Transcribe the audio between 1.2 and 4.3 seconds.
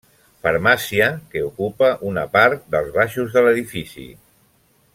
que ocupa una part dels baixos de l'edifici.